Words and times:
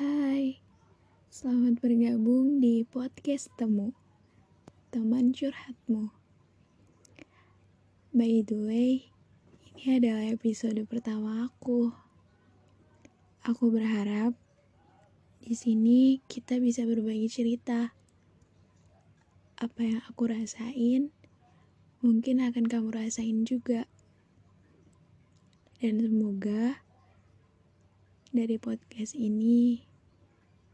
Hai, 0.00 0.56
selamat 1.28 1.84
bergabung 1.84 2.56
di 2.56 2.88
podcast 2.88 3.52
Temu, 3.60 3.92
teman 4.88 5.28
curhatmu. 5.36 6.08
By 8.08 8.40
the 8.40 8.56
way, 8.64 9.12
ini 9.60 10.00
adalah 10.00 10.24
episode 10.32 10.80
pertama 10.88 11.44
aku. 11.44 11.92
Aku 13.44 13.68
berharap 13.68 14.32
di 15.44 15.52
sini 15.52 16.24
kita 16.32 16.56
bisa 16.64 16.88
berbagi 16.88 17.28
cerita. 17.28 17.92
Apa 19.60 19.84
yang 19.84 20.00
aku 20.08 20.32
rasain, 20.32 21.12
mungkin 22.00 22.40
akan 22.40 22.64
kamu 22.64 22.88
rasain 23.04 23.44
juga. 23.44 23.84
Dan 25.76 26.00
semoga 26.00 26.88
dari 28.32 28.56
podcast 28.56 29.12
ini 29.12 29.89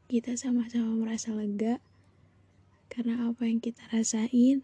kita 0.06 0.38
sama-sama 0.38 0.94
merasa 0.94 1.34
lega 1.34 1.82
karena 2.86 3.26
apa 3.26 3.42
yang 3.42 3.58
kita 3.58 3.82
rasain 3.90 4.62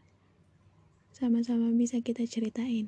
sama-sama 1.11 1.75
bisa 1.75 1.99
kita 1.99 2.23
ceritain. 2.31 2.87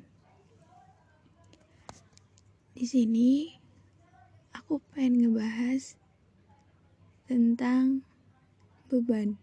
Di 2.71 2.87
sini 2.87 3.59
aku 4.55 4.79
pengen 4.95 5.27
ngebahas 5.27 5.99
tentang 7.27 8.07
beban. 8.87 9.35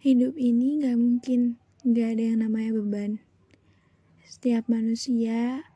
Hidup 0.00 0.40
ini 0.40 0.80
gak 0.80 0.96
mungkin 0.96 1.60
gak 1.84 2.16
ada 2.16 2.24
yang 2.32 2.48
namanya 2.48 2.80
beban. 2.80 3.20
Setiap 4.24 4.64
manusia 4.72 5.68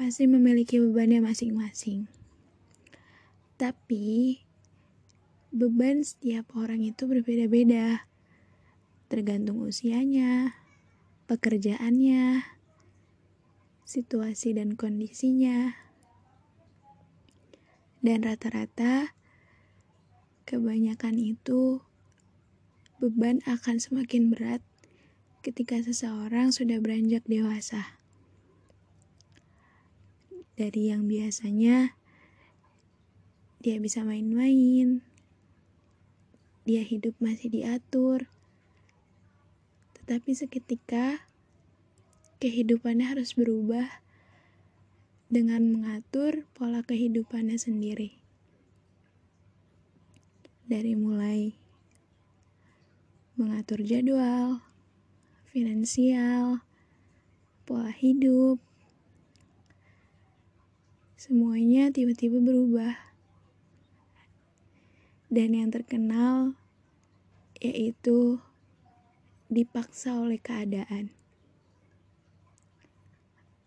pasti 0.00 0.24
memiliki 0.24 0.80
bebannya 0.80 1.20
masing-masing. 1.20 2.17
Tapi 3.58 4.38
beban 5.50 6.06
setiap 6.06 6.54
orang 6.54 6.86
itu 6.86 7.10
berbeda-beda. 7.10 8.06
Tergantung 9.10 9.66
usianya, 9.66 10.54
pekerjaannya, 11.26 12.46
situasi 13.82 14.54
dan 14.54 14.78
kondisinya. 14.78 15.74
Dan 17.98 18.22
rata-rata 18.22 19.10
kebanyakan 20.46 21.18
itu 21.18 21.82
beban 23.02 23.42
akan 23.42 23.82
semakin 23.82 24.30
berat 24.30 24.62
ketika 25.42 25.82
seseorang 25.82 26.54
sudah 26.54 26.78
beranjak 26.78 27.26
dewasa 27.26 27.98
dari 30.54 30.94
yang 30.94 31.10
biasanya 31.10 31.97
dia 33.58 33.74
bisa 33.82 34.06
main-main, 34.06 35.02
dia 36.62 36.84
hidup 36.86 37.18
masih 37.18 37.50
diatur, 37.50 38.30
tetapi 39.98 40.30
seketika 40.36 41.26
kehidupannya 42.38 43.08
harus 43.08 43.34
berubah 43.34 43.88
dengan 45.26 45.66
mengatur 45.74 46.46
pola 46.54 46.86
kehidupannya 46.86 47.58
sendiri. 47.58 48.14
Dari 50.68 50.94
mulai 50.94 51.56
mengatur 53.34 53.82
jadwal, 53.82 54.62
finansial, 55.50 56.62
pola 57.66 57.90
hidup, 57.90 58.62
semuanya 61.18 61.90
tiba-tiba 61.90 62.38
berubah. 62.38 63.07
Dan 65.28 65.52
yang 65.52 65.68
terkenal 65.68 66.56
yaitu 67.60 68.40
dipaksa 69.48 70.16
oleh 70.20 70.40
keadaan. 70.40 71.12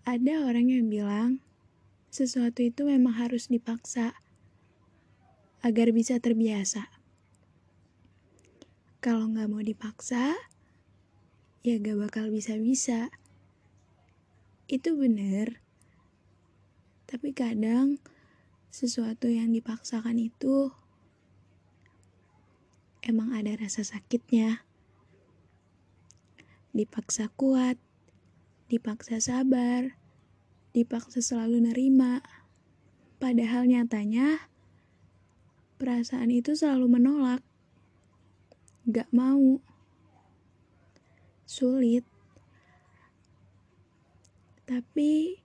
Ada 0.01 0.45
orang 0.45 0.73
yang 0.73 0.89
bilang 0.89 1.41
sesuatu 2.09 2.65
itu 2.65 2.83
memang 2.89 3.13
harus 3.13 3.47
dipaksa 3.47 4.17
agar 5.61 5.93
bisa 5.93 6.17
terbiasa. 6.17 6.89
Kalau 9.01 9.29
nggak 9.29 9.49
mau 9.49 9.61
dipaksa, 9.61 10.33
ya 11.61 11.77
gak 11.77 11.97
bakal 11.97 12.33
bisa-bisa. 12.33 13.13
Itu 14.65 14.97
bener. 14.97 15.61
Tapi 17.05 17.33
kadang 17.33 18.01
sesuatu 18.73 19.29
yang 19.29 19.53
dipaksakan 19.53 20.17
itu 20.17 20.73
emang 23.01 23.33
ada 23.33 23.53
rasa 23.57 23.81
sakitnya. 23.81 24.65
Dipaksa 26.71 27.27
kuat, 27.33 27.75
dipaksa 28.71 29.19
sabar, 29.19 29.99
dipaksa 30.71 31.19
selalu 31.19 31.67
nerima. 31.69 32.23
Padahal 33.21 33.69
nyatanya 33.69 34.49
perasaan 35.81 36.31
itu 36.33 36.53
selalu 36.53 36.87
menolak. 37.01 37.41
Gak 38.89 39.11
mau. 39.13 39.61
Sulit. 41.45 42.07
Tapi 44.63 45.41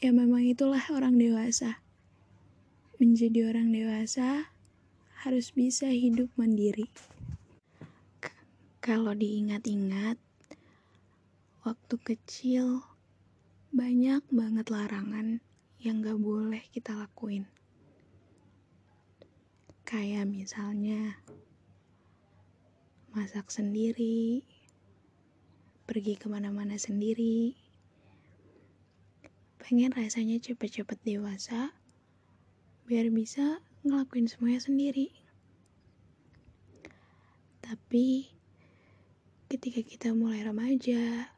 Ya 0.00 0.16
memang 0.16 0.40
itulah 0.40 0.80
orang 0.88 1.20
dewasa. 1.20 1.84
Menjadi 2.96 3.52
orang 3.52 3.68
dewasa 3.68 4.49
harus 5.20 5.52
bisa 5.52 5.84
hidup 5.92 6.32
mandiri. 6.40 6.88
K 8.24 8.32
kalau 8.80 9.12
diingat-ingat, 9.12 10.16
waktu 11.60 11.94
kecil 12.00 12.80
banyak 13.68 14.24
banget 14.32 14.72
larangan 14.72 15.44
yang 15.76 16.00
gak 16.00 16.16
boleh 16.16 16.64
kita 16.72 16.96
lakuin. 16.96 17.44
Kayak 19.84 20.24
misalnya 20.24 21.20
masak 23.12 23.52
sendiri, 23.52 24.40
pergi 25.84 26.16
ke 26.16 26.32
mana-mana 26.32 26.80
sendiri, 26.80 27.60
pengen 29.60 29.92
rasanya 29.92 30.40
cepet-cepet 30.40 30.96
dewasa 31.04 31.76
biar 32.88 33.12
bisa 33.12 33.60
ngelakuin 33.80 34.28
semuanya 34.28 34.60
sendiri. 34.60 35.08
Tapi 37.64 38.28
ketika 39.48 39.80
kita 39.80 40.08
mulai 40.12 40.44
remaja, 40.44 41.32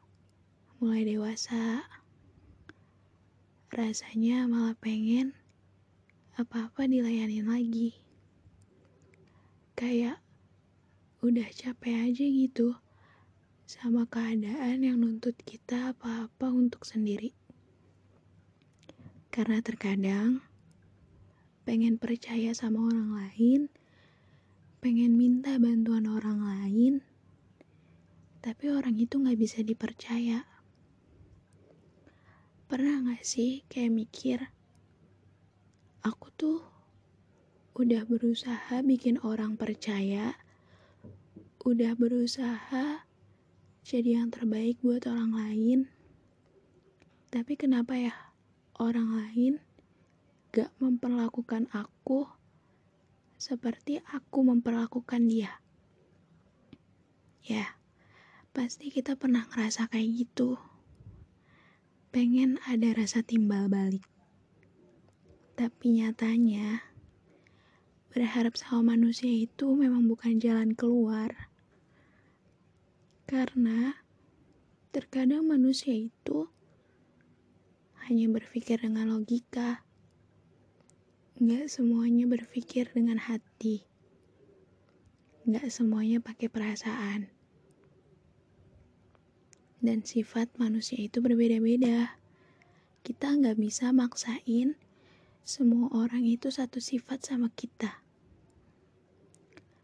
mulai 0.83 1.07
dewasa, 1.07 1.87
rasanya 3.71 4.43
malah 4.51 4.75
pengen 4.75 5.31
apa-apa 6.35 6.83
dilayanin 6.83 7.47
lagi. 7.47 7.95
Kayak 9.79 10.19
udah 11.23 11.47
capek 11.47 12.11
aja 12.11 12.25
gitu 12.27 12.75
sama 13.63 14.03
keadaan 14.05 14.83
yang 14.83 14.99
nuntut 14.99 15.39
kita 15.47 15.95
apa-apa 15.95 16.51
untuk 16.51 16.83
sendiri. 16.83 17.31
Karena 19.31 19.63
terkadang 19.63 20.43
pengen 21.63 21.95
percaya 21.95 22.51
sama 22.51 22.83
orang 22.91 23.15
lain, 23.15 23.61
pengen 24.83 25.15
minta 25.15 25.55
bantuan 25.55 26.11
orang 26.11 26.43
lain, 26.43 26.99
tapi 28.43 28.67
orang 28.67 28.99
itu 28.99 29.15
gak 29.19 29.39
bisa 29.39 29.63
dipercaya. 29.63 30.43
Pernah 32.67 33.07
gak 33.07 33.23
sih 33.23 33.63
kayak 33.71 33.95
mikir, 33.95 34.39
aku 36.03 36.27
tuh 36.35 36.59
udah 37.79 38.03
berusaha 38.03 38.83
bikin 38.83 39.23
orang 39.23 39.55
percaya, 39.55 40.35
udah 41.63 41.95
berusaha 41.95 43.07
jadi 43.87 44.19
yang 44.19 44.35
terbaik 44.35 44.83
buat 44.83 45.07
orang 45.07 45.31
lain, 45.31 45.79
tapi 47.31 47.55
kenapa 47.55 47.95
ya? 47.95 48.33
orang 48.81 49.13
lain 49.13 49.61
gak 50.53 50.69
memperlakukan 50.77 51.65
aku 51.73 52.29
seperti 53.41 54.05
aku 54.05 54.45
memperlakukan 54.45 55.25
dia. 55.25 55.57
Ya, 57.41 57.81
pasti 58.53 58.93
kita 58.93 59.17
pernah 59.17 59.49
ngerasa 59.49 59.89
kayak 59.89 60.13
gitu. 60.13 60.61
Pengen 62.13 62.61
ada 62.69 62.93
rasa 62.93 63.25
timbal 63.25 63.65
balik. 63.65 64.05
Tapi 65.57 65.97
nyatanya, 65.97 66.85
berharap 68.13 68.53
sama 68.53 68.93
manusia 68.93 69.33
itu 69.33 69.73
memang 69.73 70.05
bukan 70.05 70.37
jalan 70.37 70.77
keluar. 70.77 71.49
Karena 73.25 74.05
terkadang 74.93 75.49
manusia 75.49 75.97
itu 75.97 76.45
hanya 78.05 78.29
berpikir 78.29 78.85
dengan 78.85 79.17
logika, 79.17 79.81
Gak 81.41 81.65
semuanya 81.65 82.29
berpikir 82.29 82.93
dengan 82.93 83.17
hati. 83.17 83.81
Gak 85.49 85.65
semuanya 85.73 86.21
pakai 86.21 86.45
perasaan. 86.45 87.25
Dan 89.81 90.05
sifat 90.05 90.53
manusia 90.61 91.01
itu 91.01 91.25
berbeda-beda. 91.25 92.21
Kita 93.01 93.33
gak 93.33 93.57
bisa 93.57 93.89
maksain 93.89 94.77
semua 95.41 95.89
orang 95.97 96.21
itu 96.21 96.53
satu 96.53 96.77
sifat 96.77 97.25
sama 97.25 97.49
kita. 97.49 98.05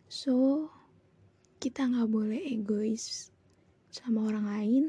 So, 0.06 0.70
kita 1.58 1.90
gak 1.90 2.14
boleh 2.14 2.46
egois 2.46 3.34
sama 3.90 4.30
orang 4.30 4.46
lain, 4.46 4.84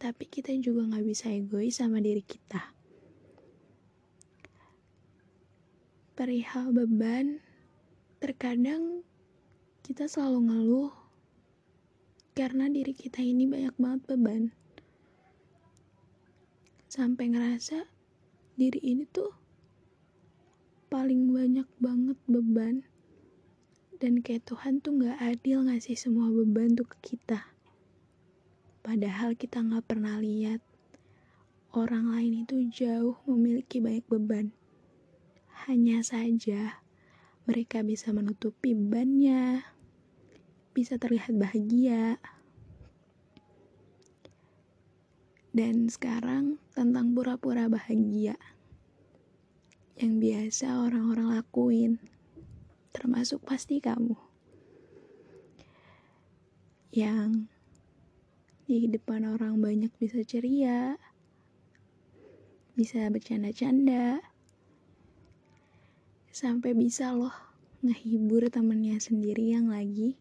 tapi 0.00 0.24
kita 0.24 0.56
juga 0.56 0.88
gak 0.88 1.04
bisa 1.04 1.28
egois 1.28 1.76
sama 1.76 2.00
diri 2.00 2.24
kita. 2.24 2.81
Perihal 6.12 6.76
beban, 6.76 7.40
terkadang 8.20 9.00
kita 9.80 10.04
selalu 10.04 10.52
ngeluh 10.52 10.92
karena 12.36 12.68
diri 12.68 12.92
kita 12.92 13.24
ini 13.24 13.48
banyak 13.48 13.72
banget 13.80 14.02
beban. 14.12 14.42
Sampai 16.92 17.32
ngerasa 17.32 17.88
diri 18.60 18.80
ini 18.84 19.08
tuh 19.08 19.32
paling 20.92 21.32
banyak 21.32 21.68
banget 21.80 22.18
beban. 22.28 22.84
Dan 23.96 24.20
kayak 24.20 24.44
Tuhan 24.44 24.84
tuh 24.84 25.00
gak 25.00 25.16
adil 25.16 25.64
ngasih 25.64 25.96
semua 25.96 26.28
beban 26.28 26.76
tuh 26.76 26.84
ke 26.84 27.16
kita. 27.16 27.48
Padahal 28.84 29.32
kita 29.32 29.64
gak 29.64 29.88
pernah 29.88 30.20
lihat 30.20 30.60
orang 31.72 32.12
lain 32.12 32.44
itu 32.44 32.68
jauh 32.68 33.16
memiliki 33.24 33.80
banyak 33.80 34.04
beban. 34.04 34.52
Hanya 35.70 36.02
saja 36.02 36.82
mereka 37.46 37.86
bisa 37.86 38.10
menutupi 38.10 38.74
bannya, 38.74 39.62
bisa 40.74 40.98
terlihat 40.98 41.38
bahagia. 41.38 42.18
Dan 45.54 45.86
sekarang 45.86 46.58
tentang 46.74 47.14
pura-pura 47.14 47.70
bahagia 47.70 48.34
yang 50.00 50.18
biasa 50.18 50.82
orang-orang 50.82 51.30
lakuin, 51.38 51.92
termasuk 52.90 53.38
pasti 53.46 53.78
kamu. 53.78 54.18
Yang 56.90 57.46
di 58.66 58.90
depan 58.90 59.30
orang 59.30 59.62
banyak 59.62 59.94
bisa 60.00 60.26
ceria, 60.26 60.98
bisa 62.74 63.06
bercanda-canda, 63.12 64.31
sampai 66.32 66.72
bisa 66.72 67.12
loh 67.12 67.36
ngehibur 67.84 68.48
temennya 68.48 68.96
sendiri 68.96 69.52
yang 69.52 69.68
lagi 69.68 70.16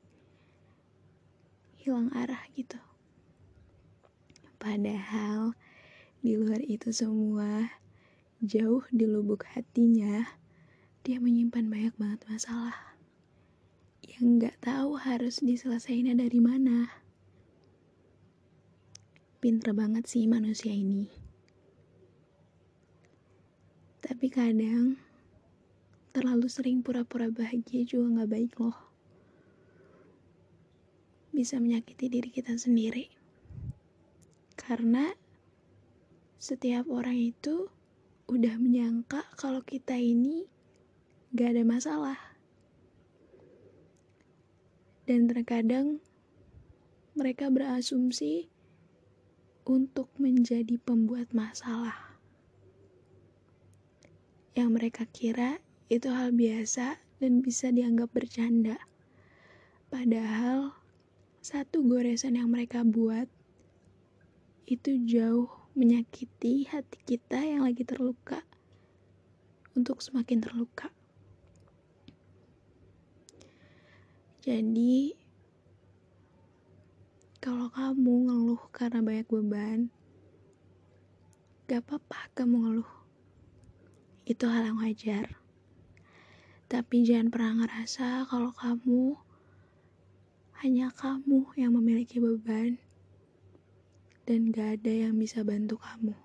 hilang 1.79 2.11
arah 2.11 2.43
gitu. 2.53 2.77
Padahal 4.59 5.55
di 6.19 6.37
luar 6.37 6.59
itu 6.67 6.91
semua, 6.93 7.79
jauh 8.43 8.85
di 8.91 9.07
lubuk 9.07 9.47
hatinya, 9.55 10.27
dia 11.01 11.17
menyimpan 11.17 11.65
banyak 11.65 11.95
banget 11.97 12.21
masalah 12.27 12.91
yang 14.05 14.37
gak 14.37 14.59
tahu 14.61 14.99
harus 14.99 15.41
diselesaikan 15.41 16.19
dari 16.19 16.37
mana. 16.37 16.91
Pinter 19.41 19.73
banget 19.73 20.05
sih 20.05 20.29
manusia 20.29 20.75
ini. 20.75 21.09
Tapi 24.03 24.27
kadang 24.29 25.01
terlalu 26.11 26.51
sering 26.51 26.83
pura-pura 26.83 27.31
bahagia 27.31 27.87
juga 27.87 28.21
gak 28.21 28.31
baik 28.35 28.53
loh. 28.59 28.75
Bisa 31.31 31.55
menyakiti 31.63 32.11
diri 32.11 32.27
kita 32.27 32.59
sendiri. 32.59 33.07
Karena 34.59 35.07
setiap 36.35 36.91
orang 36.91 37.15
itu 37.15 37.71
udah 38.27 38.55
menyangka 38.59 39.23
kalau 39.39 39.63
kita 39.63 39.95
ini 39.95 40.43
gak 41.31 41.55
ada 41.55 41.63
masalah. 41.63 42.19
Dan 45.07 45.31
terkadang 45.31 46.03
mereka 47.15 47.47
berasumsi 47.47 48.51
untuk 49.63 50.11
menjadi 50.19 50.75
pembuat 50.75 51.31
masalah. 51.31 52.19
Yang 54.51 54.69
mereka 54.75 55.03
kira 55.07 55.63
itu 55.91 56.07
hal 56.07 56.31
biasa 56.31 57.03
dan 57.19 57.43
bisa 57.43 57.67
dianggap 57.67 58.07
bercanda. 58.15 58.79
Padahal 59.91 60.71
satu 61.43 61.83
goresan 61.83 62.39
yang 62.39 62.47
mereka 62.47 62.79
buat 62.87 63.27
itu 64.71 65.03
jauh 65.03 65.51
menyakiti 65.75 66.63
hati 66.71 66.95
kita 67.03 67.43
yang 67.43 67.67
lagi 67.67 67.83
terluka 67.83 68.39
untuk 69.75 69.99
semakin 69.99 70.39
terluka. 70.39 70.87
Jadi, 74.39 75.11
kalau 77.43 77.67
kamu 77.67 78.31
ngeluh 78.31 78.63
karena 78.71 79.03
banyak 79.03 79.27
beban, 79.27 79.91
gak 81.67 81.83
apa-apa 81.83 82.31
kamu 82.31 82.55
ngeluh. 82.63 82.91
Itu 84.23 84.47
hal 84.47 84.71
yang 84.71 84.79
wajar. 84.79 85.40
Tapi 86.71 87.03
jangan 87.03 87.27
pernah 87.27 87.53
ngerasa 87.59 88.23
kalau 88.31 88.55
kamu 88.55 89.19
hanya 90.63 90.87
kamu 90.95 91.51
yang 91.59 91.75
memiliki 91.75 92.23
beban 92.23 92.79
dan 94.23 94.55
gak 94.55 94.79
ada 94.79 95.03
yang 95.03 95.19
bisa 95.19 95.43
bantu 95.43 95.75
kamu. 95.83 96.15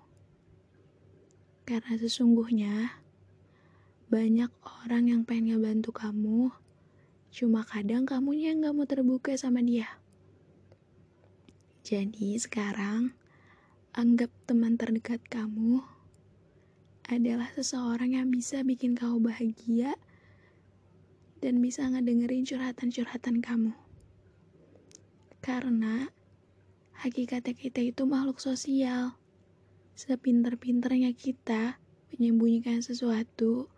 Karena 1.67 1.99
sesungguhnya 1.99 2.95
banyak 4.07 4.47
orang 4.87 5.11
yang 5.11 5.21
pengen 5.27 5.59
bantu 5.59 5.91
kamu, 5.91 6.55
cuma 7.27 7.67
kadang 7.67 8.07
kamunya 8.07 8.55
gak 8.55 8.71
mau 8.71 8.87
terbuka 8.87 9.35
sama 9.35 9.59
dia. 9.59 9.99
Jadi 11.83 12.39
sekarang 12.39 13.11
anggap 13.91 14.31
teman 14.47 14.79
terdekat 14.79 15.19
kamu 15.27 15.83
adalah 17.11 17.51
seseorang 17.51 18.15
yang 18.15 18.31
bisa 18.31 18.63
bikin 18.63 18.95
kamu 18.95 19.27
bahagia 19.27 19.99
dan 21.41 21.61
bisa 21.61 21.85
ngedengerin 21.85 22.45
curhatan-curhatan 22.45 23.39
kamu. 23.41 23.73
Karena 25.39 26.09
hakikatnya 26.97 27.53
kita 27.53 27.81
itu 27.85 28.03
makhluk 28.09 28.41
sosial. 28.41 29.15
Sepinter-pinternya 29.97 31.13
kita 31.13 31.81
menyembunyikan 32.13 32.81
sesuatu, 32.85 33.69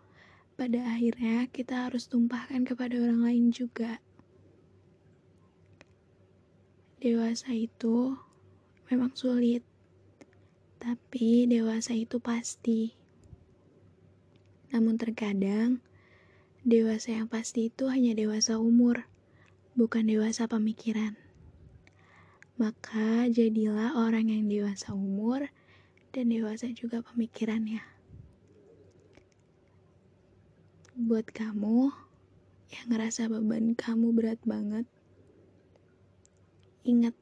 pada 0.60 0.84
akhirnya 0.92 1.48
kita 1.48 1.88
harus 1.88 2.04
tumpahkan 2.04 2.68
kepada 2.68 3.00
orang 3.00 3.24
lain 3.24 3.44
juga. 3.48 4.04
Dewasa 7.00 7.56
itu 7.56 8.12
memang 8.92 9.16
sulit, 9.16 9.64
tapi 10.76 11.48
dewasa 11.48 11.96
itu 11.96 12.20
pasti. 12.20 12.92
Namun 14.68 15.00
terkadang 15.00 15.80
Dewasa 16.60 17.16
yang 17.16 17.24
pasti 17.24 17.72
itu 17.72 17.88
hanya 17.88 18.12
dewasa 18.12 18.60
umur, 18.60 19.08
bukan 19.72 20.04
dewasa 20.04 20.44
pemikiran. 20.44 21.16
Maka 22.60 23.24
jadilah 23.32 23.96
orang 23.96 24.28
yang 24.28 24.44
dewasa 24.44 24.92
umur 24.92 25.48
dan 26.12 26.28
dewasa 26.28 26.68
juga 26.68 27.00
pemikirannya. 27.00 27.80
Buat 31.00 31.32
kamu 31.32 31.96
yang 32.68 32.86
ngerasa 32.92 33.32
beban 33.32 33.72
kamu 33.72 34.12
berat 34.12 34.44
banget, 34.44 34.84
ingat 36.84 37.16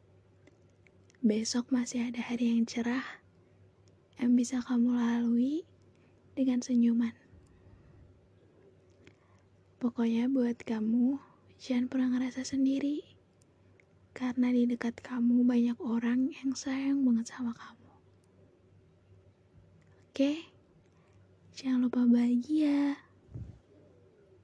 besok 1.22 1.70
masih 1.70 2.10
ada 2.10 2.26
hari 2.26 2.58
yang 2.58 2.66
cerah 2.66 3.22
yang 4.18 4.34
bisa 4.34 4.58
kamu 4.66 4.98
lalui 4.98 5.62
dengan 6.34 6.58
senyuman. 6.58 7.27
Pokoknya 9.88 10.28
buat 10.28 10.68
kamu, 10.68 11.16
jangan 11.56 11.88
pernah 11.88 12.12
ngerasa 12.12 12.44
sendiri. 12.44 13.08
Karena 14.12 14.52
di 14.52 14.68
dekat 14.68 15.00
kamu 15.00 15.48
banyak 15.48 15.80
orang 15.80 16.28
yang 16.28 16.52
sayang 16.52 17.08
banget 17.08 17.32
sama 17.32 17.56
kamu. 17.56 17.92
Oke? 20.12 20.44
Jangan 21.56 21.88
lupa 21.88 22.04
bahagia. 22.04 23.00